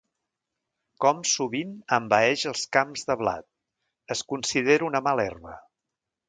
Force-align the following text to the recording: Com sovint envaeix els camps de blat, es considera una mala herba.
Com 1.03 1.19
sovint 1.31 1.75
envaeix 1.97 2.45
els 2.53 2.63
camps 2.77 3.05
de 3.11 3.17
blat, 3.21 3.47
es 4.17 4.25
considera 4.33 4.89
una 4.89 5.03
mala 5.11 5.29
herba. 5.33 5.55